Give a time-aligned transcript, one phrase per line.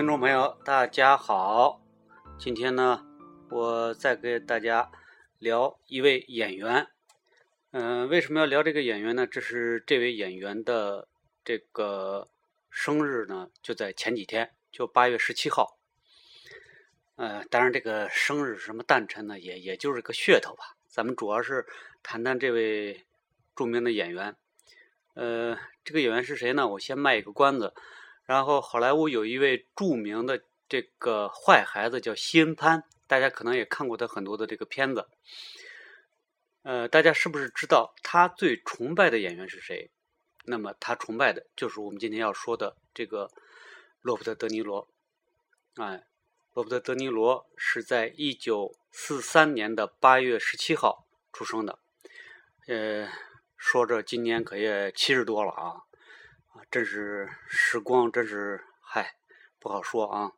[0.00, 1.78] 听众朋友，大家好！
[2.38, 3.06] 今天呢，
[3.50, 4.90] 我再给大家
[5.38, 6.86] 聊一位演员。
[7.72, 9.26] 嗯、为什么要聊这个演员呢？
[9.26, 11.06] 这是这位演员的
[11.44, 12.30] 这个
[12.70, 15.78] 生日呢，就在前几天，就八月十七号。
[17.16, 20.78] 呃，当然这个生日什么诞辰呢，也也就是个噱头吧。
[20.88, 21.66] 咱们主要是
[22.02, 23.04] 谈谈这位
[23.54, 24.34] 著名的演员。
[25.12, 26.66] 呃，这个演员是谁呢？
[26.68, 27.74] 我先卖一个关子。
[28.30, 35.08] 然后好莱坞有一位著名的这个坏孩子叫西恩潘，大家可能也看过他很多的这个片子。
[36.62, 39.90] 呃，大家是不是知道他最崇拜的演员是谁？
[40.44, 43.32] 那么他崇拜的就是我们今天要说的这个
[44.00, 44.86] 罗伯特·德尼罗。
[45.74, 46.04] 哎，
[46.52, 51.80] 罗伯特·德尼罗是在一九四三年的八月十七号出生的。
[52.68, 53.08] 呃，
[53.56, 55.89] 说着今年可也七十多了啊。
[56.50, 59.14] 啊，真是时光，真是嗨，
[59.58, 60.32] 不好说啊。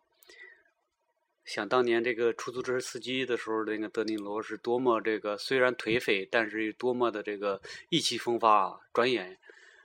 [1.45, 8.81] 想当年这个出租车司机的时候，那个德尼罗是多么这个虽然颓废，但是多么的这个意气风发啊！
[8.93, 9.39] 转眼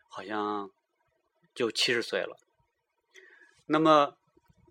[0.07, 0.69] 好像
[1.55, 2.37] 就七十岁了。
[3.65, 4.15] 那么，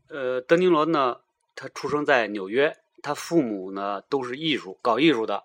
[0.08, 1.22] 呃，德尼罗呢，
[1.54, 5.44] 他出生在纽约，他父母呢都是艺术，搞艺术的，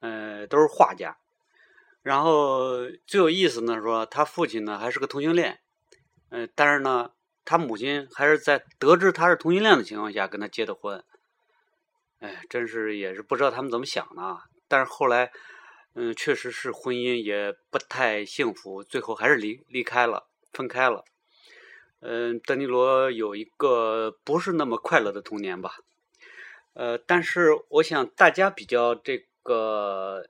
[0.00, 1.16] 呃，都是画家。
[2.02, 5.60] 然后最有意思呢，说他父亲呢还是个同性恋，
[6.30, 7.12] 呃，但是呢，
[7.44, 11.04] 他母亲还是在得知他是同性恋的情况下跟他结的婚。
[12.18, 14.42] 哎，真是也是不知道他们怎么想的啊。
[14.66, 15.30] 但是后来，
[15.94, 21.04] 嗯，确实是婚姻也不太幸福，最后还是离离开了，分开了。
[22.00, 25.76] 嗯，德尼罗有一个不是那么快乐的童年吧。
[26.74, 30.26] 呃，但是我想大家比较这个。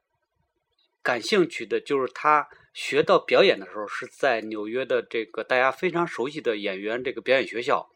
[1.02, 7.90] 感兴趣的就是他学到表演的时候是在纽约的这个大家非常熟悉的演员这个表演学校。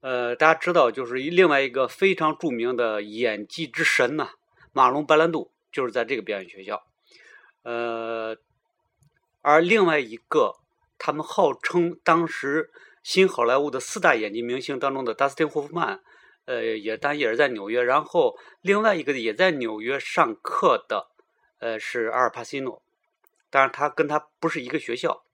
[0.00, 4.30] 呃，大家知道，就是另外一个非常著名的演技之神呐，
[4.72, 6.86] 马龙白兰度就是在这个表演学校。
[7.62, 8.36] 呃，
[9.40, 10.56] 而另外一个，
[10.98, 12.70] 他们号称当时
[13.02, 16.02] 新好莱坞的四大演技明星当中的达斯汀霍夫曼，
[16.46, 17.82] 呃，也但也是在纽约。
[17.82, 21.13] 然后另外一个也在纽约上课的。
[21.64, 22.82] 呃，是阿尔帕西诺，
[23.48, 25.24] 但是他跟他不是一个学校。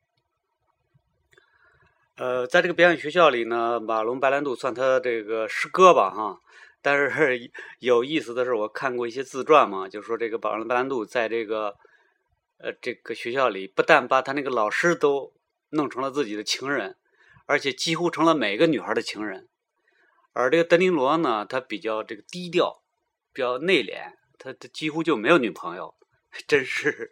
[2.15, 6.41] 呃，在这个表演学校里呢，马龙白兰度算他这个师哥吧，哈。
[6.81, 11.77] 但是有意思的是，我看过一些自传嘛，就说这个马龙白兰度在这个
[12.59, 15.33] 呃这个学校里，不但把他那个老师都
[15.71, 16.95] 弄成了自己的情人，
[17.47, 19.49] 而且几乎成了每个女孩的情人。
[20.33, 22.81] 而这个德尼罗呢，他比较这个低调，
[23.33, 25.97] 比较内敛，他他几乎就没有女朋友。
[26.47, 27.11] 真是，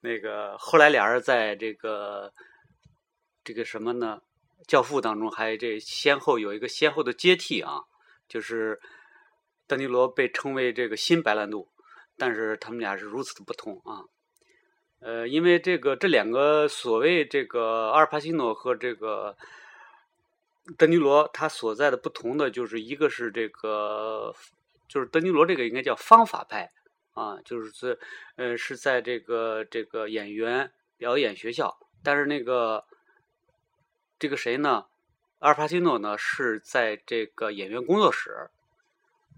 [0.00, 2.32] 那个后来俩人在这个
[3.42, 4.20] 这个什么呢？
[4.68, 7.80] 教父当中还这先后有一个先后的接替啊，
[8.28, 8.80] 就是
[9.66, 11.68] 丹尼罗被称为这个新白兰度，
[12.16, 14.06] 但是他们俩是如此的不同啊。
[15.00, 19.36] 呃，因为这个这两个所谓这个阿尔帕西诺和这个
[20.78, 24.32] 丹尼罗，他所在的不同的就是一个是这个
[24.88, 26.70] 就是丹尼罗这个应该叫方法派。
[27.14, 27.98] 啊，就是是，
[28.36, 32.84] 呃，是在这个这个演员表演学校，但是那个
[34.18, 34.86] 这个谁呢？
[35.40, 38.48] 阿尔帕西诺呢是在这个演员工作室，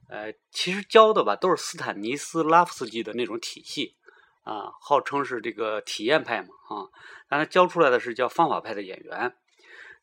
[0.09, 3.97] 呃，其实教的吧都是斯坦尼斯拉夫斯基的那种体系
[4.43, 6.87] 啊，号称是这个体验派嘛啊，
[7.29, 9.35] 但他教出来的是叫方法派的演员。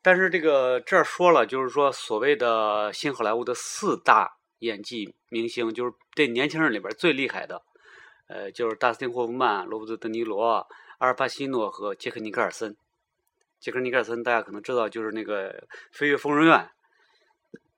[0.02, 4.38] 但是这个这儿说了，就是说所谓的新好莱坞的四大。
[4.62, 7.64] 演技明星就是这年轻人里边最厉害的，
[8.28, 10.46] 呃，就是达斯汀·霍夫曼、罗伯特·德尼罗、
[11.00, 12.78] 阿尔帕西诺和杰克·尼克尔森。
[13.60, 15.62] 杰克·尼克尔森大家可能知道，就是那个
[15.92, 16.70] 《飞越疯人院》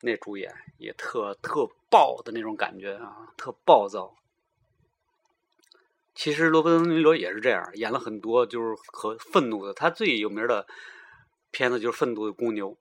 [0.01, 4.15] 那主演，也特特暴的那种感觉啊，特暴躁。
[6.13, 9.73] 其实罗伯特·德尼罗也是这样，演了很多就是和愤怒的。
[9.73, 10.67] 他最有名的
[11.49, 12.71] 片子就是《愤怒的公牛》。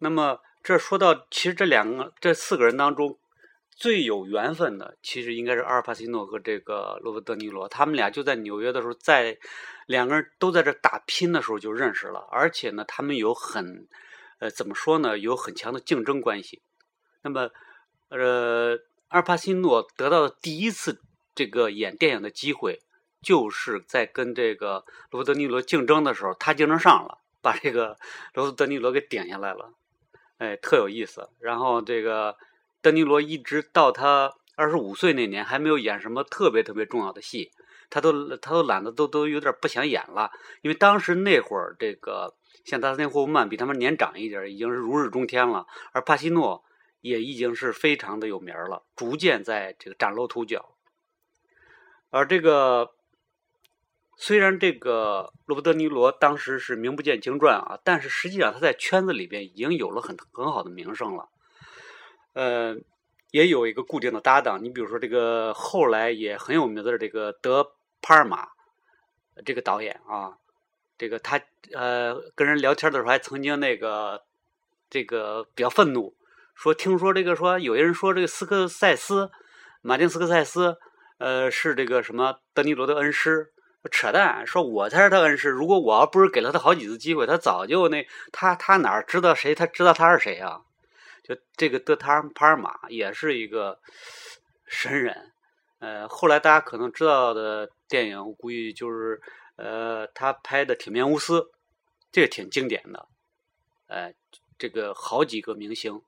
[0.00, 0.38] 那么。
[0.64, 3.18] 这说到，其实这两个、这四个人当中，
[3.70, 7.68] 最有缘分的，其实应该是阿尔帕西诺和这个罗伯特·尼罗。
[7.68, 9.36] 他们俩就在纽约的时候，在
[9.86, 13.86] 两个人都在这打拼的时候就认识了，而且呢，他们有很，
[14.38, 16.62] 呃，怎么说呢，有很强的竞争关系。
[17.20, 17.50] 那么，
[18.08, 18.78] 呃，
[19.08, 21.02] 阿尔帕西诺得到的第一次
[21.34, 22.80] 这个演电影的机会，
[23.20, 27.98] 就是在跟这个罗伯特·尼罗竞争的时候，他竞争上了，把这个
[28.32, 29.74] 罗伯特·尼罗给顶下来了。
[30.38, 31.28] 哎，特有意思。
[31.40, 32.36] 然后这个
[32.82, 37.50] 德尼罗一直到他二十五岁那年还没有演什么特别特别重要的戏，
[37.90, 40.30] 他都他都懒得都都有点不想演了，
[40.62, 42.34] 因为当时那会儿这个
[42.64, 46.64] 像达斯汀霍夫曼比他们年长一点，已经是如日中天了，而帕西诺
[47.00, 50.76] 也已经是非常的有名了，逐渐在这个崭露头角。
[52.10, 52.90] 而这个
[54.16, 61.28] 虽然这个罗伯特·尼罗当时是名不见经传啊，但是实际上他在圈子里边已经有了很很好的名声了。
[62.32, 62.76] 呃，
[63.30, 64.62] 也有一个固定的搭档。
[64.62, 68.48] 你比如说这个后来也很有名的这个德帕尔玛
[69.44, 70.36] 这个导演啊，
[70.96, 71.40] 这个他
[71.72, 74.22] 呃跟人聊天的时候还曾经那个
[74.88, 76.14] 这个比较愤怒，
[76.54, 79.30] 说听说这个说有些人说这个斯科塞斯
[79.82, 80.78] 马丁斯科塞斯。
[81.18, 83.52] 呃，是这个什么德尼罗的恩师，
[83.90, 84.46] 扯淡！
[84.46, 85.48] 说我才是他恩师。
[85.48, 89.54] 如果我要不是给了他好几次机会，他早就那他他哪知道谁？
[89.54, 90.62] 他知道他是谁啊？
[91.22, 93.80] 就这个德塔帕尔玛也是一个
[94.66, 95.32] 神人。
[95.78, 99.20] 呃，后来大家可能知道的电影，我估计就是
[99.56, 101.40] 呃他拍的《铁面无私》，
[102.10, 103.06] 这个挺经典的。
[103.86, 104.14] 呃，
[104.58, 106.00] 这个好几个明星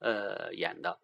[0.00, 0.98] 呃演的。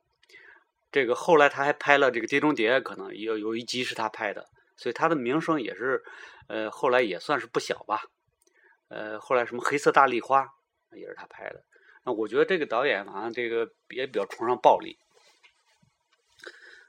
[0.91, 4.47] 这个后来他还拍了这个《碟中谍》，可能有有一集是他拍的，
[4.78, 6.02] 所以他的名声也是，
[6.46, 8.04] 呃，后来也算是不小吧。
[8.88, 10.42] 呃，后来什么《黑色大丽花》
[10.96, 11.62] 也是他拍的。
[12.04, 14.96] 那我觉得这个导演好像这个也比较崇尚暴力。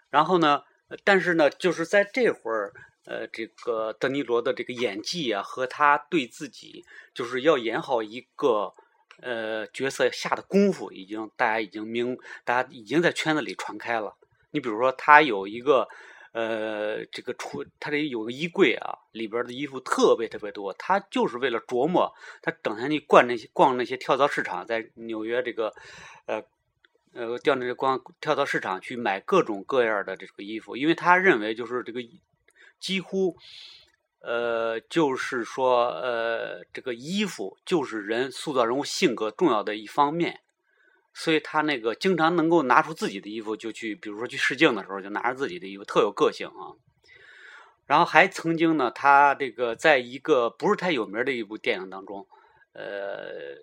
[0.09, 0.61] 然后呢，
[1.03, 2.71] 但是呢，就是在这会儿，
[3.05, 8.73] 呃，这个德尼罗的这个演技啊，和他对自己就是要演好一个。
[9.21, 14.15] 呃，角色下的功夫已经，大家已经明，大家已经在圈子里传开了。
[14.51, 15.89] 你比如说，他有一个，
[16.31, 20.73] 呃，这个出，他这有个衣柜啊，里边的衣服特别特别多。
[20.73, 25.73] 他就是为了琢磨，他整天去逛那些逛那些跳蚤市场，在纽约这个，
[26.25, 26.43] 呃，
[27.13, 32.01] 呃，调那个逛跳蚤市场去买各种各样的这个衣服，因为他认为就是这个
[32.79, 33.37] 几乎。
[34.21, 40.41] 呃，就是说，呃，这个衣服就是人塑造人物性格重要的一方面，
[41.19, 46.79] 所以他那个经常能够拿出自己的衣服就去，比如说去试镜的时候就拿着自己的衣服，特有个性啊。
[47.85, 52.25] 然后还曾经呢，他这个在一个不是太有名的一部电影当中，
[52.71, 53.57] 呃，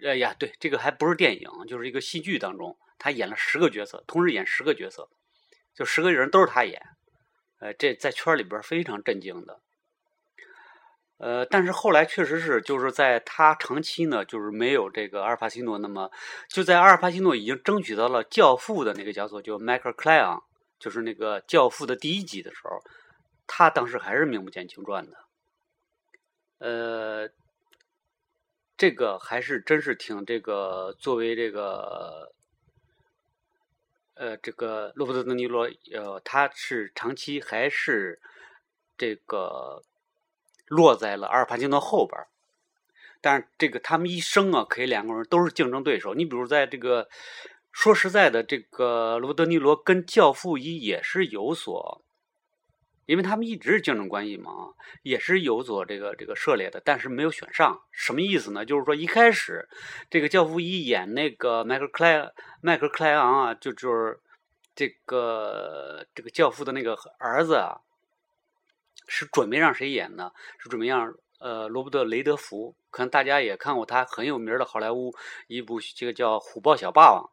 [0.00, 5.08] 哎呀，对，这个还不是电影，就是一个戏剧当中，他演了十个角色，同时演十个角色，
[5.74, 6.80] 就十个人都是他演。
[7.58, 9.58] 呃，这在圈里边非常震惊的，
[11.18, 16.10] 呃，但是后来确实是，就是在他长期呢，就是没有这个阿尔帕西诺那么，
[16.48, 20.42] 就在阿尔帕西诺已经争取到了《教父》的那个角色，就迈克尔·克莱昂，
[20.78, 22.82] 就是那个《教父》的第一集的时候，
[23.46, 25.18] 他当时还是名不见经传的，
[26.58, 27.28] 呃，
[28.76, 32.32] 这个还是真是挺这个作为这个。
[34.20, 38.20] 呃，这个罗伯特·德尼罗，呃，他是长期还是
[38.96, 39.80] 这个
[40.68, 42.20] 落在了阿尔帕金诺后边
[43.20, 46.14] 但是这个他们一生啊，可以两个人都是竞争对手。
[46.14, 47.08] 你比如在这个
[47.72, 52.02] 说实在的，这个罗德·尼罗跟《教父》一也是有所。
[53.06, 54.52] 因为他们一直是竞争关系嘛，
[55.02, 57.80] 也是有所这个这个涉猎的，但是没有选上。
[57.90, 58.66] 什么意思呢？
[58.66, 59.66] 就是说一开始
[60.10, 62.30] 这个教父一演那个迈克尔克莱
[62.60, 64.20] 迈克尔克莱昂啊，就就是
[64.74, 67.80] 这个这个教父的那个儿子啊，
[69.08, 70.30] 是准备让谁演呢？
[70.58, 72.76] 是准备让呃罗伯特雷德福。
[72.90, 75.12] 可能大家也看过他很有名的好莱坞
[75.46, 77.24] 一部这个叫《虎豹小霸王》，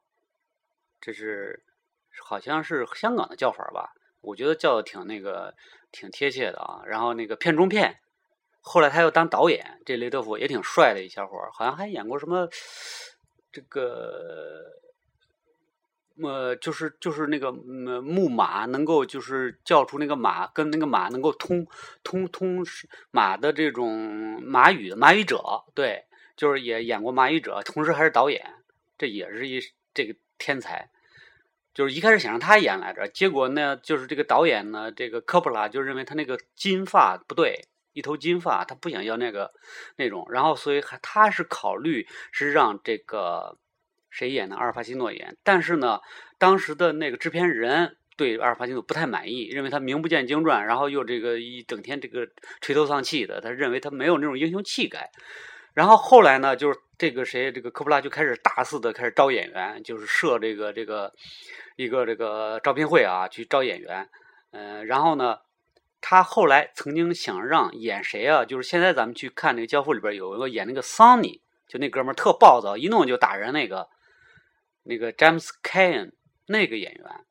[0.99, 1.63] 这是
[2.23, 3.93] 好像是香港的叫法吧。
[4.21, 5.53] 我觉得叫的挺那个，
[5.91, 6.81] 挺贴切的啊。
[6.85, 7.99] 然后那个片中片，
[8.61, 12.49] 后来他又当导演，这雷德福也挺帅的一小伙好像还演过什么
[13.51, 14.61] 这个，
[16.21, 21.67] 呃，就是就是那个木马能够就是叫出那个马跟那个马能够通
[22.03, 22.65] 通通
[23.11, 26.05] 马的这种马语马语者，对，
[26.35, 28.53] 就是也演过马语者，同时还是导演，
[28.97, 29.59] 这也是一
[29.93, 30.89] 这个天才。
[31.73, 39.51] 就是一开始想让他演来着，结果呢，就是这个导演呢，这个科普拉就认为他那个金发不对，一头金发，他不想要那个
[39.97, 43.57] 那种，然后所以还他是考虑是让这个
[44.15, 45.99] 谁演的阿尔帕西诺演，但是呢，
[46.37, 52.25] 当时的那个制片人对阿尔帕西诺不太满意，认为他名不见经传，然后又这个一整天这个
[52.61, 55.11] 垂头丧气的，他认为他没有那种英雄气概。
[55.73, 61.13] 然后后来呢，就是这个谁，这个科普拉就开始大肆的开始招演员，就是设这个这个
[61.75, 64.07] 一个这个招聘会啊，去招演员。
[64.51, 65.39] 嗯，然后呢，
[65.99, 68.45] 他后来曾经想让演谁啊？
[68.45, 73.89] 就是现在咱们去看那个《教父》里边有一个演那个桑尼，就那哥们儿特暴躁，一弄就打人那个，
[74.85, 76.15] 那个詹姆斯·凯恩
[76.45, 77.25] 那个演员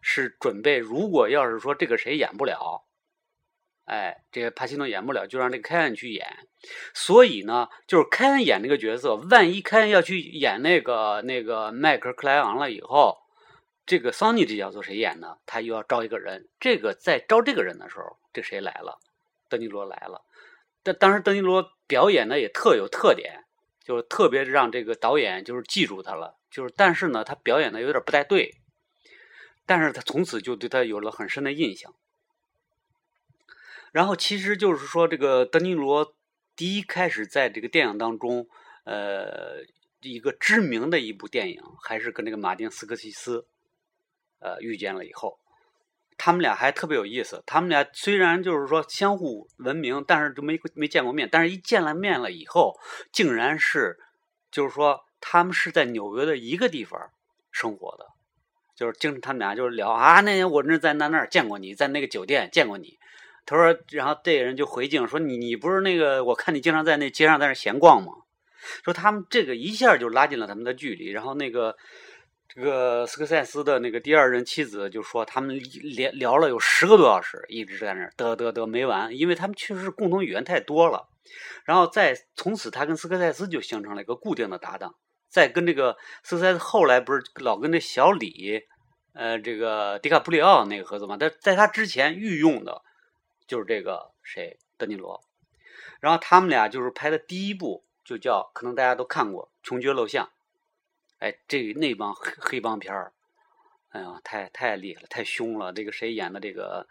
[0.00, 2.84] 是准备，如果要是说这个谁演不了，
[3.84, 6.48] 哎，这个帕西诺演不了，就让这个凯恩去演。
[6.94, 13.18] 所以呢，就是凯恩演这个角色，万一凯恩要去演那个那个迈克尔·克莱昂了以后，
[13.84, 15.38] 这个桑尼这角色谁演呢？
[15.46, 16.48] 他又要招一个人。
[16.60, 19.00] 这个在招这个人的时候，这谁来了？
[19.48, 20.24] 德尼罗来了。
[20.84, 23.44] 但当时德尼罗表演呢也特有特点，
[23.82, 26.38] 就是特别让这个导演就是记住他了。
[26.50, 28.56] 就是但是呢，他表演的有点不太对，
[29.66, 31.94] 但是他从此就对他有了很深的印象。
[33.92, 36.14] 然后，其实就是说，这个德尼罗
[36.54, 38.48] 第一开始在这个电影当中，
[38.84, 39.64] 呃，
[40.00, 43.48] 一个知名的一部电影，还是跟这个马丁斯科西斯，
[44.38, 45.39] 呃，遇见了以后，
[46.22, 47.42] 他们俩还特别有意思。
[47.46, 51.26] 他们俩虽然就是说相互闻名，但是就没没见过面。
[51.32, 52.78] 但是一见了面了以后，
[53.10, 53.96] 竟然是，
[54.50, 57.00] 就是说他们是在纽约的一个地方
[57.50, 58.04] 生活的，
[58.76, 62.98] 就是经常他们俩就是聊啊，那天我那在那那儿见过你，在那个酒店见过你。
[63.46, 66.22] 他说，然后这个人就回敬说：“你你不是那个？
[66.22, 68.12] 我看你经常在那街上在那闲逛吗？”
[68.84, 71.08] 说他们这个一下就拉近了他们的距离。
[71.10, 71.74] 然后那个
[72.54, 81.08] 这个斯科塞斯的那个第二任妻子就说，他们连聊了有十个多小时，一直在那儿嘚嘚嘚没完，因为他们确实是共同语言太多了。
[81.64, 84.94] 然后再从此，他跟斯科塞斯就形成了一个固定的搭档。
[85.28, 88.62] 再跟这个斯科塞斯后来不是老跟那小李，
[89.14, 91.16] 呃，这个迪卡普里奥那个合作嘛？
[91.18, 92.82] 但在他之前御用的。
[93.46, 95.20] 就是这个谁，德尼罗，
[95.98, 100.26] 然后他们俩就是拍的第一部就叫，可能大家都看过《穷绝陋巷》，
[101.20, 103.12] 哎，这那帮黑黑帮片儿，
[103.90, 105.72] 哎呀，太太厉害了，太凶了。
[105.72, 106.88] 这个谁演的这个，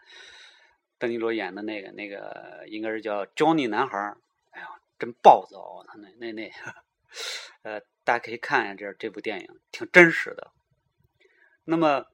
[0.98, 4.16] 邓尼罗演的那个那个应该是叫 Johnny 男孩儿，
[4.50, 4.68] 哎呀，
[4.98, 6.50] 真暴躁，他那那那，
[7.62, 10.52] 呃，大家可以看一下这这部电影，挺真实的。
[11.64, 12.06] 那么，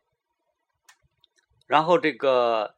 [1.66, 2.75] 然后这个。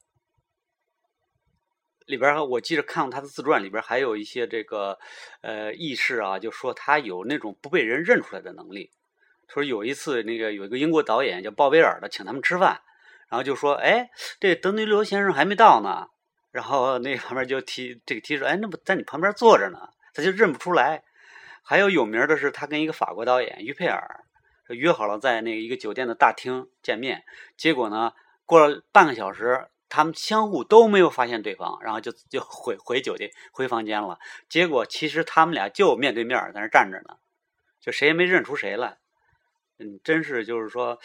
[2.06, 4.98] 里边我记得看过他的自传，里边还有一些这个
[5.42, 8.90] 呃轶事啊，就说他有那种不被人认出来的能力。
[9.48, 12.80] 说有一次那个有一个英国导演叫鲍威尔的，请他们吃饭，
[13.28, 16.08] 然后就说：“哎，这德尼罗先生还没到呢。”
[16.52, 19.78] 然后那旁边就提这个提出：“哎，那不在你旁边坐着呢？”
[20.14, 21.02] 他就认不出来。
[21.62, 24.24] 还有有名的是他跟一个法国导演于佩尔
[24.68, 27.24] 约好了在那个一个酒店的大厅见面，
[27.56, 28.12] 结果呢
[28.46, 29.68] 过了半个小时。
[29.90, 34.18] 他们相互都没有发现对方，然后就就回回酒店回房间了。
[34.46, 37.16] 结果其实他们俩就面对面在那站着呢，
[37.80, 38.98] 就谁也没认出谁来。
[39.78, 40.98] 嗯，真是就是说，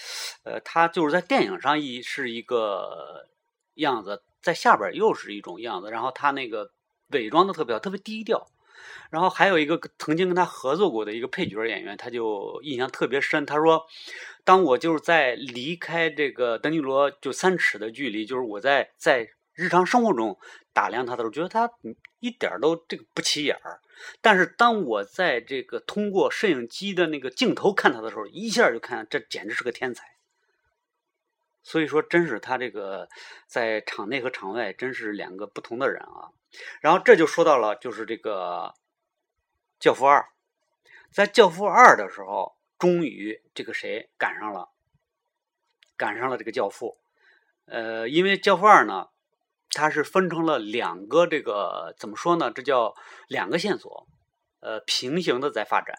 [0.43, 3.27] 呃，他就是在电影上一是一个
[3.75, 5.91] 样子，在下边又是一种样子。
[5.91, 6.71] 然后他那个
[7.09, 8.47] 伪装的特别好，特别低调。
[9.09, 13.45] 然后还有一个曾经跟他合作过的一个配角演员，他就印象特别深。
[13.45, 13.85] 他说
[14.43, 20.39] ：“当我就是在离开这个德尼罗就三尺的距离，就是我在在日常生活中
[20.73, 21.69] 打量他的时候，觉得他
[22.19, 23.81] 一点都这个不起眼儿。
[24.21, 30.15] 但是当我在这个通过摄影机的那个镜头看他的时候，一下就看这简直是个天才。
[31.61, 33.07] 所以说，真是他这个
[33.47, 36.29] 在场内和场外真是两个不同的人啊。
[36.81, 38.73] 然后这就说到了，就是这个。
[39.79, 40.29] 教父二，
[41.11, 44.69] 在教父二的时候，终于这个谁赶上了，
[45.97, 46.97] 赶上了这个教父。
[47.65, 49.09] 呃，因为教父二呢，
[49.73, 52.51] 它是分成了两个这个怎么说呢？
[52.51, 52.93] 这叫
[53.27, 54.07] 两个线索，
[54.61, 55.95] 呃，平行的在发展。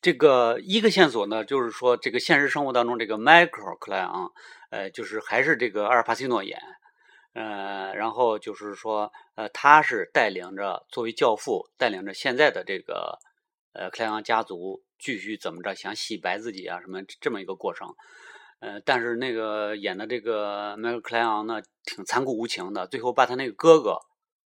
[0.00, 4.32] 这个一个线索呢，就是说这个现实生活当中，这个迈克尔·克莱昂，
[4.70, 6.58] 呃，就是还是这个阿尔帕西诺演。
[7.34, 13.18] 呃，然后就是说，呃，他是带领着作为教父，带领着现在的这个
[13.72, 17.88] 呃克莱昂家族继续怎么着想洗白自己啊什么这么一个过程。
[18.62, 23.98] 呃，但是那个演的这个迈克莱昂呢，挺残酷无情的，最后把他那个哥哥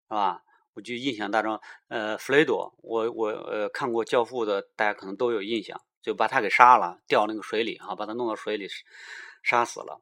[0.08, 0.42] 是吧？
[0.72, 8.66] 我就印象当中，呃，弗雷多，我我呃看过教父的，大家可能都有印象，就把他给杀了，掉那个水里啊，把他弄到水里
[9.42, 10.00] 杀死了。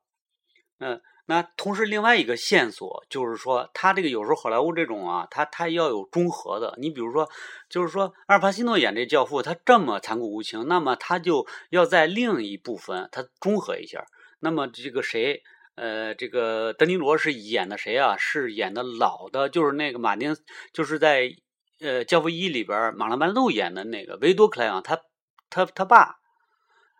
[0.78, 1.02] 嗯。
[1.26, 6.74] 那同时，另外一个线索就是说，他这个有时候好莱坞这种啊，他他要有中和的。
[6.76, 7.26] 你比如说，
[7.70, 14.04] 就是说，阿尔帕西诺演这教父，他这么残酷无情，那么他就要在另一部分他中和一下。
[14.40, 15.42] 那么这个谁，
[15.76, 18.18] 呃，这个德尼罗是演的谁啊？
[18.18, 20.36] 是演的老的，就是那个马丁，
[20.74, 21.34] 就是在
[21.80, 25.00] 呃《教父一》里边马龙白兰度演的那个维多克莱昂，他
[25.48, 26.16] 他他爸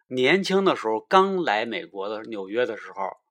[0.09, 3.23] 年轻的时候刚来美国的纽约的时候。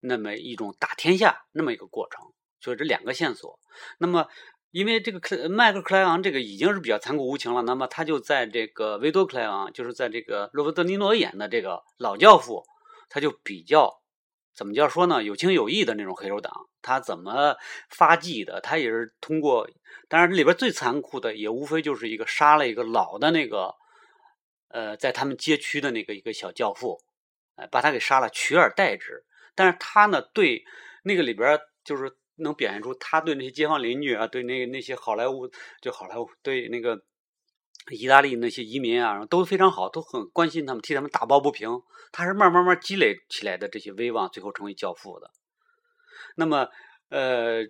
[0.00, 3.58] 那么一种打天下那么一个过程，所以这两个线索。
[3.98, 4.28] 那么，
[4.70, 12.64] 因为这个克麦克克莱昂这个已经是比较残酷无情了，那么他就在这个维多克莱昂，就是在这个罗伯特尼诺演的这个老教父，
[13.08, 14.00] 他就比较
[14.54, 15.22] 怎么叫说呢？
[15.22, 16.52] 有情有义的那种黑手党，
[16.82, 17.56] 他怎么
[17.88, 18.60] 发迹的？
[18.60, 19.68] 他也是通过，
[20.08, 23.74] 当然里边最残酷的也无非就是一个杀了一个老的那个，
[24.68, 27.00] 呃，在他们街区的那个一个小教父，
[27.56, 29.24] 哎，把他给杀了，取而代之。
[29.58, 30.64] 但是他呢，对
[31.02, 35.50] 那个里边就是能表现出他对那些街坊邻居啊，对那那些好莱坞，
[35.82, 37.04] 就好莱坞对那个。
[37.90, 41.70] 意大利那些移民啊，都非常好，都很关心他们，替他们打抱不平。
[42.12, 45.30] 他是慢慢慢积累起来的这些威望，最后成为教父的。
[46.36, 46.68] 那么，
[47.08, 47.62] 呃，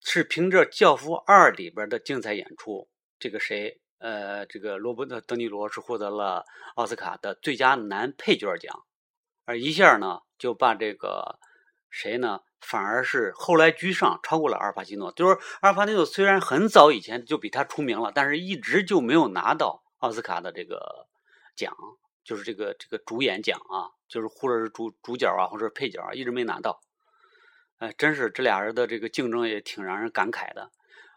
[0.00, 8.86] 是凭着《教父二》里边的精彩演出，这个谁，呃，这个罗伯特·德尼罗是获得了奥斯卡的最佳男配角奖，
[9.44, 11.38] 而一下呢，就把这个
[11.90, 12.40] 谁呢？
[12.60, 15.12] 反而是后来居上，超过了阿尔帕西诺。
[15.12, 21.06] 就是阿尔帕西诺虽然很早以前就比他出名了，但是一直就没有拿到奥斯卡的这个
[21.54, 21.76] 奖，
[22.24, 26.80] 就是这个这个主演奖啊，就是或者是主主角啊，或者是配角啊，一直没拿到。
[27.78, 30.70] 哎，真是这俩人的这个竞争也挺让人感慨的。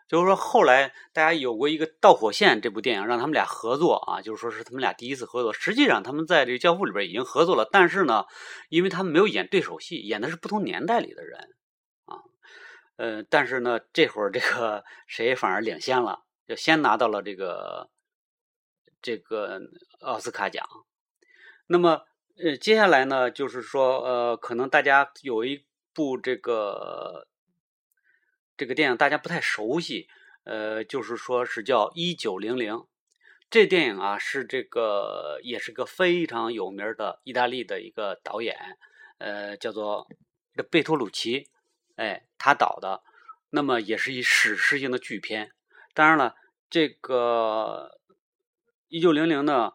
[0.07, 5.51] 就是说，后来大家有过一个《导火线》这部电影，让他们俩合作啊，就是说是他们俩第一次合作。
[5.51, 8.23] 实际上，他们在这个《教父》里边已经合作了，但是呢，
[8.69, 11.37] 因为他们没有演对手戏，演的是不同年代里的人
[12.05, 12.23] 啊。
[12.95, 17.89] 呃，但是呢，这会儿这个谁反而领先了，就先拿到了这个
[19.01, 19.59] 这个
[19.99, 20.65] 奥斯卡奖。
[21.67, 22.03] 那么，
[22.41, 27.27] 呃，接下来呢，就是说，呃，可能大家有一部这个。
[28.57, 30.09] 这个电影大家不太熟悉，
[30.43, 32.73] 呃，就是说是叫《一九零零》。
[33.51, 38.57] 这电影啊，是这个也是个非常有名的意大利的一个导演，
[39.19, 40.07] 呃，叫做
[40.71, 41.47] 贝托鲁奇，
[41.95, 43.03] 哎，他导的。
[43.51, 45.53] 那么也是一史诗性的巨片。
[45.93, 46.35] 当然了，
[46.69, 47.99] 这个
[48.87, 49.73] 《一九零零》呢，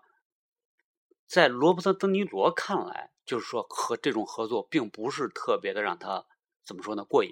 [1.26, 6.26] 在罗伯特·德尼罗看来，就是说和这种合作并不是特别的让他
[6.64, 7.30] 怎么说呢过瘾。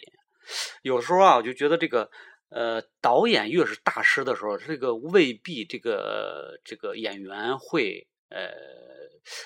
[0.82, 2.10] 有时候啊，我就觉得这个，
[2.48, 8.50] 呃，导演越是大师的时候，这个未必这个这个演员会，呃，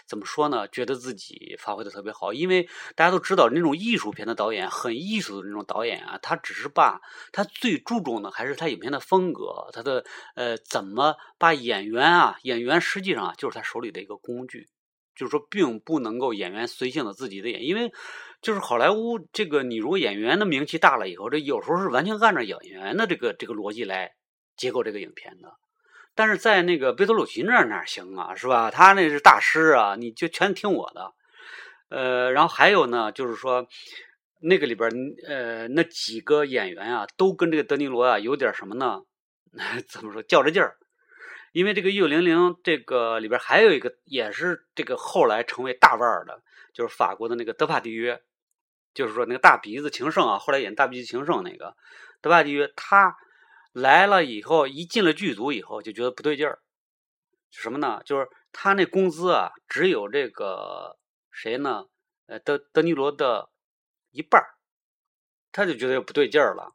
[0.07, 0.69] 怎么说呢？
[0.69, 7.01] 觉得自己发挥的特别好，因为大家都知道，那种艺术片的导演，很艺术的那种导演啊，他只是把
[7.33, 10.05] 他最注重的还是他影片的风格，他的
[10.35, 14.69] 呃，怎么把演员啊，演员实际上就是他手里的一个工具。
[15.17, 17.93] 就是说，并不能够演员随性的自己的演，因为
[18.43, 24.13] 就是好莱坞这个，你如果演员的名气大了以后，这有时候是完全按照演员的这个这个逻辑来
[24.57, 25.53] 结构这个影片的。
[26.17, 28.71] 但是在那个贝托鲁奇那儿哪行啊，是吧？
[28.71, 31.13] 他那是大师啊，你就全听我的。
[31.89, 33.67] 呃，然后还有呢，就是说
[34.41, 34.91] 那个里边
[35.27, 39.01] 呃那几个演员啊，都跟这个德尼罗啊有点什么呢？
[39.89, 40.77] 怎么说较着劲儿？
[41.55, 48.21] 因为这个一九零零这个里边还有一个也是这个后来成为大腕的，就是法国的那个德帕迪约，
[48.93, 51.77] 就是说那个大鼻子情圣啊，后来演大鼻子情圣那个
[52.21, 53.17] 德帕迪约，他
[53.73, 56.59] 来了以后一进了剧组以后就觉得不对劲儿，
[57.53, 58.03] 什么呢？
[58.05, 60.99] 就是他那工资啊只有这个
[61.31, 61.85] 谁呢？
[62.27, 63.49] 呃，德德尼罗的
[64.11, 64.43] 一半
[65.53, 66.75] 他就觉得不对劲儿了。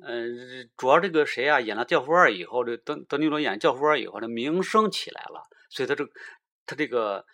[0.00, 6.08] 嗯，主要这个谁啊，演了《教父二》以后，这德德尼罗演《教父二》以后，这名声起来了，所以他这
[6.66, 7.26] 他这个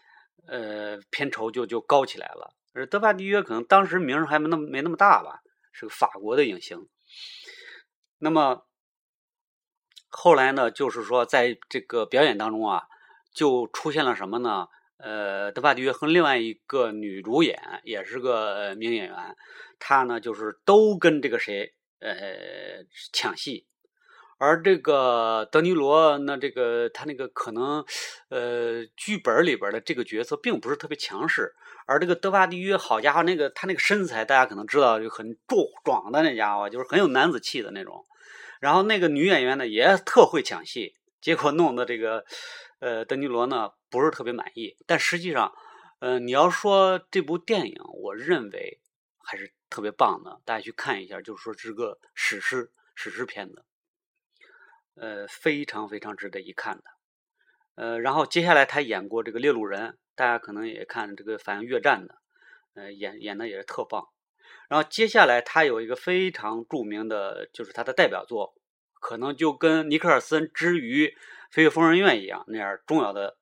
[0.46, 2.54] 呃片酬就就高起来了。
[2.72, 5.40] 而德帕迪约可能当时名声还没那么没那么大吧，
[5.72, 6.88] 是个法国的影星。
[8.18, 8.66] 那么
[10.08, 12.84] 后来呢，就是说在这个表演当中啊，
[13.34, 14.68] 就出现了什么呢？
[14.96, 19.36] 呃，德帕迪约和另外一个女主演也是个名演员，
[19.78, 21.74] 她呢就是都跟这个谁。
[22.04, 23.66] 呃，抢戏，
[24.36, 27.82] 而这个德尼罗，那这个他那个可能，
[28.28, 31.54] 呃，剧本里边的这个角色并不是特别强势，
[31.86, 38.04] 而这个德巴迪约，好家伙，那个他那个身材，大家可能知道，就很壮壮的那家伙，就是很有男子气的那种。
[38.60, 42.26] 然后那个女演员呢，也特会抢戏，结果弄得这个，
[42.80, 44.76] 呃，德尼罗呢不是特别满意。
[44.86, 45.54] 但实际上，
[46.00, 48.80] 呃，你要说这部电影，我认为
[49.22, 49.54] 还是。
[49.74, 53.64] 特别棒的，大家去看一下，就是说是个史诗史诗片子，
[54.94, 56.84] 呃，非常非常值得一看的。
[57.74, 62.14] 呃，然后接下来他演过这个《猎鹿人》，大家可能也看这个反映越战的，
[62.74, 64.06] 呃，演演的也是特棒。
[64.68, 68.54] 然后接下来他有一个非常著名的，就是他的代表作，
[69.00, 71.08] 可能就跟尼克尔森之于
[71.50, 73.38] 《飞越疯人院》一样那样重要的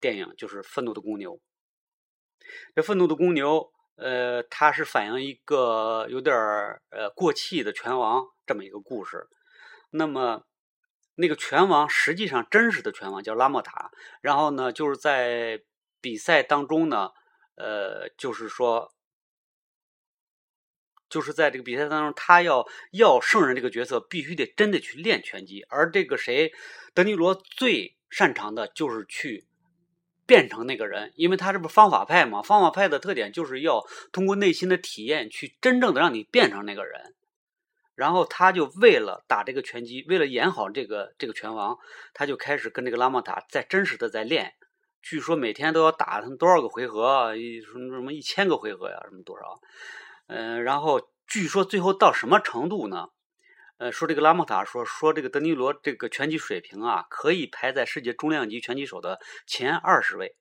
[0.00, 1.36] 电影，就是《愤怒的公牛》。
[2.74, 3.70] 这《愤怒的公牛》。
[3.96, 9.28] 呃，它是反映一个有点儿呃过气的拳王这么一个故事。
[9.90, 10.44] 那么，
[11.14, 13.92] 那个拳王实际上真实的拳王叫拉莫塔。
[14.20, 15.62] 然后呢，就是在
[16.00, 17.10] 比赛当中呢，
[17.54, 18.92] 呃，就是说
[21.08, 25.64] 就是在这个比赛当中，他要要胜任这个角色，必须得真的去练拳击。
[25.68, 26.52] 而这个谁，
[26.92, 29.46] 德尼罗最擅长的就是去
[30.26, 32.42] 变成那个人，因为他这不是方法派嘛。
[32.42, 37.14] 方法派的特点就是要通过内心的体验，去真正的让你变成那个人。
[37.94, 41.78] 然后他就为了打这个拳击，为了演好这个这个拳王，
[42.12, 44.54] 他就开始跟这个拉莫塔在真实的在练。
[45.00, 47.34] 据说每天都要打他多少个回合？
[47.36, 48.98] 什么什么一千个回合呀？
[49.04, 49.60] 什么多少？
[50.26, 53.08] 嗯，然后据说最后到什么程度呢？
[53.78, 60.36] 呃，说这个拉莫塔说说这个德尼罗这个拳击水平啊，可以排在世界重量级拳击手的前二十位。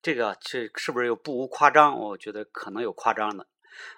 [0.00, 1.98] 这个这是不是又不无夸张？
[1.98, 3.46] 我觉得可能有夸张的。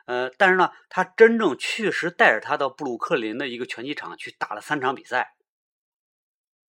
[0.06, 5.34] 呃，但是呢，他真正确实带着他到布鲁克林的一个拳击场去打了三场比赛，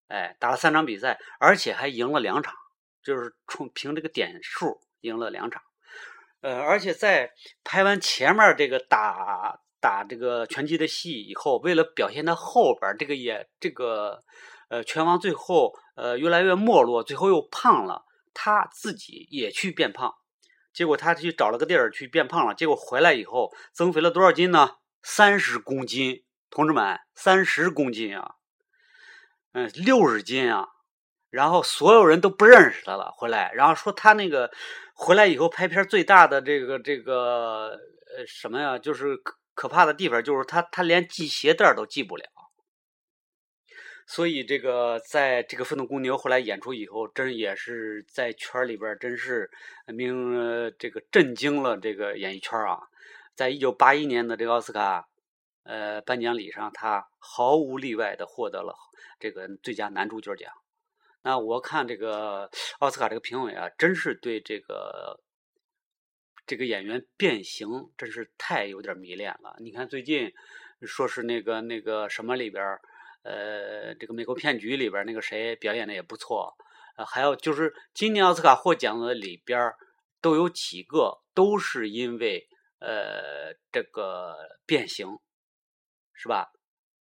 [0.08, 2.54] 哎，打了三场比赛，而且还赢了两场，
[3.02, 5.62] 就是从凭这个点数赢了两场。
[6.40, 14.22] 呃，而且在拍完前面这个打打这个拳击的戏以后，为了表现他后边这个也这个
[14.70, 20.14] 呃拳王最后呃越来越没落，最后又胖了，他自己也去变胖。
[20.72, 24.76] 结果他去找了个地儿去变胖了，结果回来以后增肥了多少斤呢？
[25.02, 28.36] 三十公斤，同志们，三十公斤啊，
[29.52, 30.66] 嗯，六十斤啊，
[31.28, 33.12] 然后所有人都不认识他了。
[33.18, 34.50] 回来，然后说他那个
[34.94, 37.78] 回来以后拍片最大的这个这个
[38.16, 39.20] 呃什么呀，就是
[39.54, 42.24] 可怕的地方就是他他连系鞋带都系不了。
[44.06, 49.50] 所以这个在这个《愤怒公牛》后来演出以后，真也是在圈里边真是
[49.86, 52.82] 名这个震惊了这个演艺圈啊！
[53.34, 55.08] 在一九八一年的这个奥斯卡
[55.62, 58.76] 呃颁奖礼上，他毫无例外的获得了
[59.18, 60.52] 这个最佳男主角奖。
[61.22, 65.18] 那我看这个奥斯卡这个评委啊，真是对这个
[66.46, 69.56] 这个演员变形真是太有点迷恋了。
[69.60, 70.32] 你看最近
[70.82, 72.78] 说是那个那个什么里边。
[73.26, 76.54] 呃，这个美国骗局里边那个谁表演的也不错，
[76.98, 79.72] 呃，还有就是今年奥斯卡获奖的里边
[80.20, 82.46] 都有几个都是因为
[82.80, 85.18] 呃这个变形，
[86.12, 86.52] 是吧？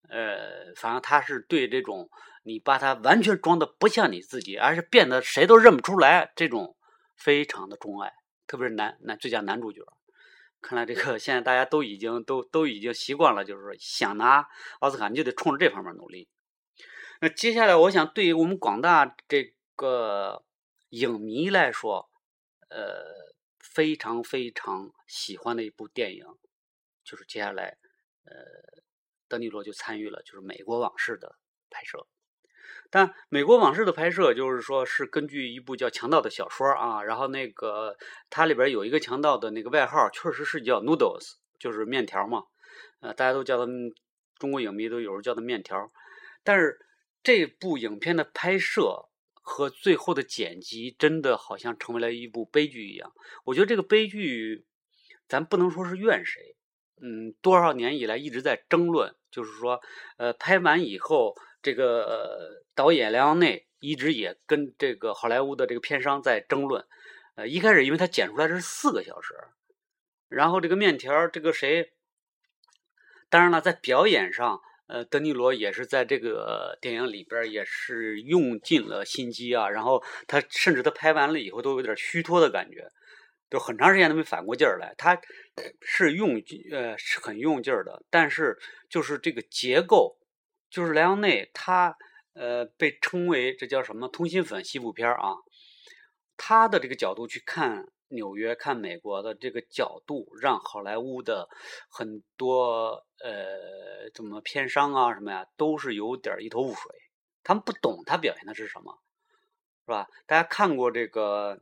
[0.10, 2.08] 呃，反正他是对这种
[2.44, 6.78] 你把他完全装的不像你自己，而是变得谁都认不出来，这种
[7.18, 8.14] 非常的钟爱，
[8.52, 9.82] 特别是男男最佳男主角。
[10.60, 14.46] 看来这个现在大家都已经都都已经习惯了，就是说想拿
[14.82, 16.28] 奥斯卡，你就得冲着这方面努力。
[17.22, 20.44] 那接下来，我想对于我们广大这个
[20.90, 22.10] 影迷来说，
[22.70, 26.26] 呃，非常非常喜欢的一部电影，
[27.06, 27.78] 就是接下来，
[28.26, 28.34] 呃，
[29.30, 31.38] 德尼罗就参与了，就是《美国往事》的
[31.70, 32.06] 拍摄。
[32.94, 37.96] 但《美国往事》的拍摄，就是说是根据一部叫《强盗》的小说啊，然后那个
[38.30, 42.44] 它里边有一个强盗的那个外号，确实是叫 Noodles，就是面条嘛，
[43.00, 43.72] 呃，大家都叫他，
[44.38, 45.90] 中国影迷都有时候叫他面条。
[46.44, 46.78] 但是
[47.24, 53.14] 这部影片的拍摄和最后的剪辑，真的好像成为了一部悲剧一样。
[53.46, 54.66] 我觉得这个悲剧，
[55.30, 56.58] 咱不能说是怨谁，
[57.02, 59.80] 嗯，多少年以来一直在争论，就是说，
[60.18, 61.34] 呃，拍完以后。
[61.64, 66.84] 这个导演莱昂内一直也跟这个好莱坞的这个片商在争论。
[67.36, 69.36] 呃，一开始因为他剪出来是四个小时，
[70.30, 71.92] 然后这个面条这个谁，
[73.30, 79.70] 当然了，在表演上，呃，德尼罗也是在这个电影里边也是用尽了心机啊。
[79.70, 82.90] 然后他甚至他拍完了以后都有点虚脱的感觉，
[83.52, 84.96] 就很长时间都没反过劲儿来。
[84.98, 85.22] 他
[85.82, 86.42] 是用
[86.72, 88.58] 呃是很用劲儿的，但是
[88.90, 90.18] 就是这个结构。
[90.72, 91.98] 就是莱昂内，他
[92.34, 95.36] 呃被称为这叫什么通心粉西部片啊？
[96.38, 101.48] 他的这个角度去看纽约、看美国的这个角度，让好莱坞的
[101.90, 106.92] 很多呃怎么片商啊什么呀，都是有点一头雾水。
[107.44, 108.98] 他们不懂他表现的是什么，
[109.86, 110.08] 是吧？
[110.26, 111.56] 大家看过这个《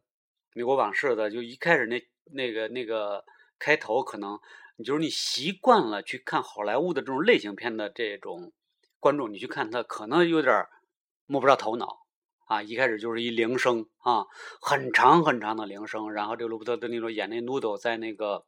[0.54, 2.02] 美国往事》的，就一开始那
[2.32, 3.26] 那个那个
[3.58, 4.40] 开头，可能
[4.78, 8.54] 你就是你习惯了去看好莱坞的这种类型片的这种。
[9.00, 10.66] 观众，你去看他，可能有点
[11.26, 12.06] 摸不着头脑
[12.48, 12.62] 啊！
[12.62, 14.26] 一开始就是一铃声啊，
[14.62, 16.12] 很长很长的铃声。
[16.12, 18.46] 然后这个罗伯特·德尼罗演那 Noodle 在那个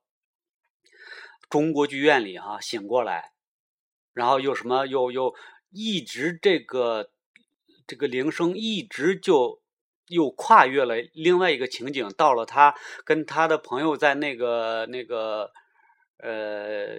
[1.49, 3.31] 中国剧院里哈醒过来，
[4.13, 5.33] 然后又什么又又
[5.69, 7.11] 一直这个
[7.87, 9.61] 这个铃声一直就
[10.07, 15.51] 又跨越了另外一个情景，到了他跟他的朋友在那个那个
[16.17, 16.97] 呃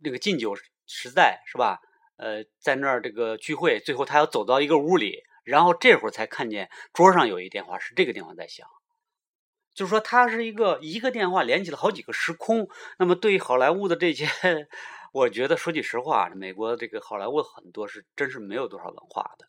[0.00, 1.80] 那个禁酒时代是吧？
[2.22, 8.68] 呃，在那儿这个聚会，最后他要走到一个屋里，然后这会儿才看见桌上有一电话，是这个地方在响。
[9.74, 12.68] 就是说，他是一个一个电话连起了好几个时空。
[12.98, 14.26] 那么，对于好莱坞的这些，
[15.12, 19.46] 我觉得说句实话，美国这个好莱坞很多是真是没有多少文化的。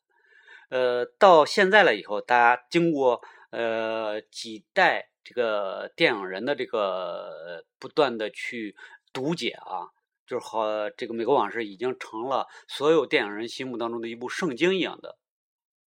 [0.70, 8.76] 呃，到现在了以后，大家经过呃几代这个电影人的这个不断的去
[9.12, 9.92] 读解啊，
[10.26, 15.18] 就是好这个《美国往事》已经成了所有电影人心目当中的一部圣经一样的，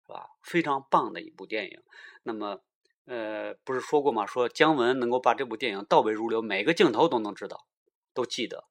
[0.07, 0.29] 是吧？
[0.43, 1.83] 非常棒的一部电影。
[2.23, 2.61] 那么。
[3.09, 4.27] 呃，不是说过吗？
[4.27, 7.65] 说姜文能够把这部电影倒背如流，每个镜头都能知道，
[8.13, 8.65] 都记得。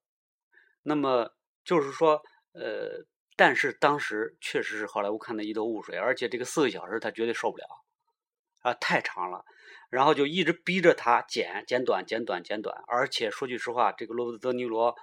[0.84, 1.32] 那么
[1.64, 3.06] 就是说，呃，
[3.38, 7.66] 但是当时确实是好莱坞看的一头雾水，而且这个四个小时他绝对受不了
[8.60, 9.46] 啊，太长了。
[9.90, 12.84] 然后就一直逼着他剪剪短、剪短、剪短。
[12.88, 14.94] 而且说句实话，这个罗伯特·德尼罗，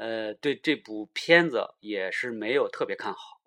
[0.00, 3.38] 呃，对这部片子也是没有特别看好。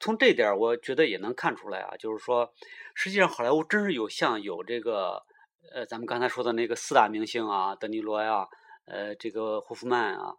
[0.00, 2.54] 从这点我觉得也能看出来啊，就是说，
[2.94, 5.22] 实际上好莱坞真是有像有这个，
[5.70, 8.48] 呃，咱们刚才说的那个四大明星啊，德尼罗呀，
[8.86, 10.34] 呃，这个霍夫曼啊，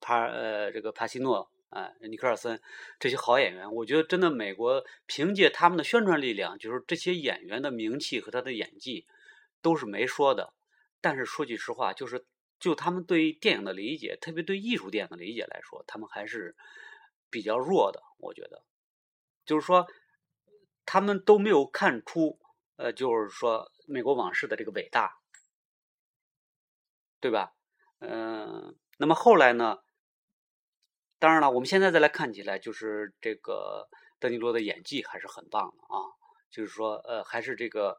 [0.00, 2.60] 帕呃这个帕西诺啊，尼克尔森
[2.98, 9.06] 这些好演员，我觉得真的美国凭借他们的宣传力量，就是这些演员的名气和他的演技
[9.62, 10.52] 都是没说的。
[11.00, 12.24] 但是说句实话，就是
[12.64, 16.56] 就他们对电影的理解，特别对艺术电影的理解来说，他们还是
[17.28, 18.64] 比较弱的，我觉得。
[19.44, 19.86] 就是说，
[20.86, 22.40] 他们都没有看出，
[22.76, 25.18] 呃，就是说美国往事的这个伟大，
[27.20, 27.52] 对吧？
[27.98, 29.80] 嗯，那么后来呢？
[31.18, 36.00] 当然了，我们现在再来看起来，就是这个德尼罗的演技还是很棒的啊。
[36.50, 37.98] 就是说，呃，还是这个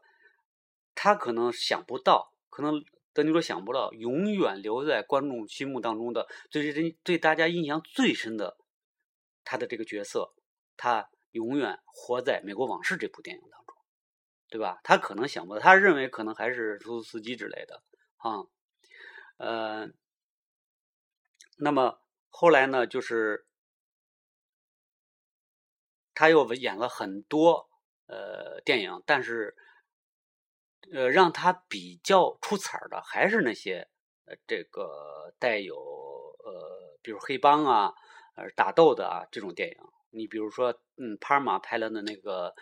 [0.96, 2.84] 他可能想不到，可能
[3.16, 8.58] 德尼罗想不到，永远留在观众心目当中的，最对对大家印象最深的
[9.42, 10.34] 他的这个角色，
[10.76, 11.08] 他。
[11.32, 13.76] 永远活在《美国往事》这部电影当中，
[14.48, 14.80] 对吧？
[14.82, 17.82] 他可能想不到，他认为可能还是出租司机之类的
[18.16, 18.46] 啊。
[19.36, 19.90] 呃，
[21.58, 22.00] 那么
[22.30, 23.44] 后来呢，就是
[26.14, 27.68] 他又演了很多
[28.06, 29.54] 呃电影，但是
[30.92, 33.88] 呃让他比较出彩的还是那些
[34.26, 37.94] 呃这个带有呃比如黑帮啊、
[38.36, 39.76] 呃打斗的啊这种电影。
[40.10, 42.54] 你比如说，嗯，帕尔玛拍了的那个，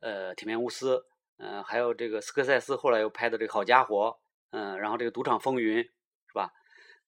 [0.00, 0.98] 呃，《铁面无私》，
[1.38, 4.16] 嗯，还有这个斯科塞斯后来又拍的这个《好家伙》，
[4.56, 6.52] 嗯，然后这个《赌场风云》，是吧？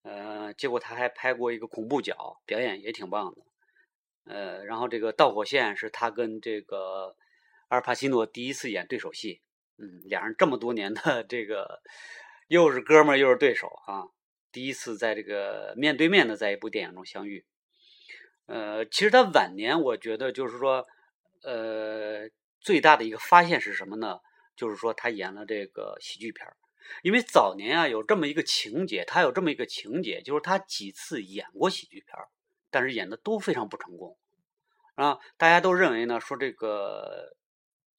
[0.02, 3.42] 呃，结果他还拍过一个恐怖角，表演也挺棒的。
[4.24, 7.14] 呃，然后这个《导火线》是他跟这个
[7.68, 9.40] 阿尔帕西诺第一次演对手戏，
[9.78, 11.82] 嗯，两人这么多年的 这个
[12.48, 14.08] 又是哥们儿又是对手啊，
[14.52, 17.44] 第一次在这个面对面的在一部电影中相遇。
[18.46, 20.86] 呃，其实他晚年，我觉得就是说，
[21.42, 22.28] 呃，
[22.60, 24.20] 最大的一个发现是什么呢？
[24.54, 26.56] 就是说他演了这个喜剧片儿
[27.02, 32.28] 因为早年啊有这么一个情节，他有这么一个情节，就是他几次演过喜剧片儿
[32.70, 34.16] 但是演的都非常不成功
[34.94, 35.18] 啊。
[35.36, 37.36] 大家都认为呢，说这个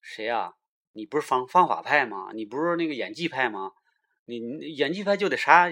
[0.02, 0.54] 谁啊，
[0.98, 2.32] 你不是方方法派吗？
[2.34, 3.72] 你不是那个演技派吗？
[4.26, 4.36] 你
[4.76, 5.72] 演技派就得啥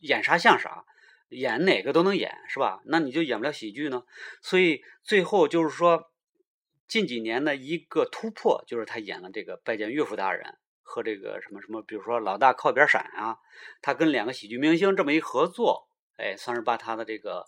[0.00, 0.84] 演啥像啥。
[1.30, 2.82] 演哪个都能演是吧？
[2.86, 4.02] 那你就演不了喜剧呢。
[4.42, 6.10] 所以最后就是说，
[6.88, 13.38] 近几年的一个突破，就是他演了这个拜见岳父大人和这个什么什么，比如说老大靠边闪啊，
[13.80, 17.46] 他跟两个喜剧明星这么一合作，哎，算是把他的这个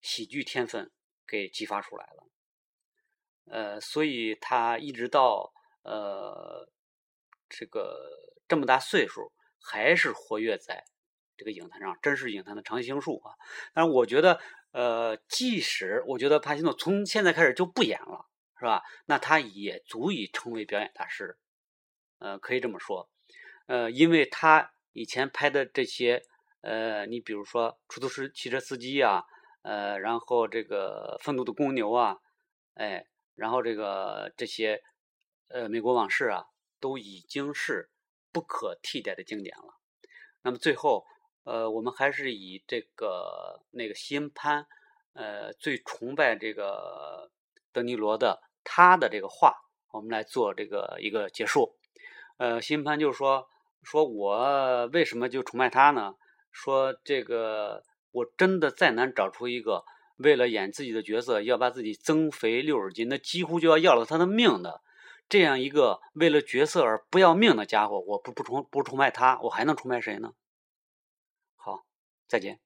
[0.00, 0.90] 喜剧天分
[1.24, 2.26] 给激发出来了。
[3.46, 6.68] 呃，所以他一直到呃
[7.48, 7.98] 这个
[8.48, 10.84] 这么大岁数，还是活跃在。
[11.36, 13.32] 这个影坛上真是影坛的常青树啊！
[13.72, 14.38] 但是我觉得，
[14.72, 18.26] 呃，即使我觉得帕西诺从现在开始就不演了，
[18.58, 18.82] 是吧？
[19.06, 21.38] 那他也足以成为表演大师，
[22.18, 23.08] 呃，可以这么说，
[23.68, 26.22] 呃，因为他以前拍的这些，
[26.60, 29.24] 呃，你比如说出租车汽车司机啊，
[29.62, 32.18] 呃，然后这个愤怒的公牛啊，
[32.74, 34.82] 哎，然后这个这些，
[35.50, 36.46] 呃，美国往事啊，
[36.80, 37.90] 都已经是
[38.32, 39.74] 不可替代的经典了。
[40.42, 41.04] 那么最后。
[41.44, 44.66] 呃，我们还是以这个那个西恩潘，
[45.14, 47.30] 呃，最崇拜这个
[47.72, 49.56] 德尼罗的他的这个话，
[49.90, 51.78] 我们来做这个一个结束。
[52.36, 53.48] 呃，西恩潘就说
[53.82, 56.14] ：“说我为什么就崇拜他呢？
[56.52, 57.82] 说这个
[58.12, 59.86] 我真的再难找出一个
[60.18, 64.82] 为了演自己的角色要把自己增肥六十斤，那几乎就要要了他的命的
[65.30, 70.34] 这样一个为了角色而不要命的家伙，我不不崇不崇拜他，我还能崇拜谁呢？”
[71.56, 71.86] 好
[72.28, 72.58] 再见。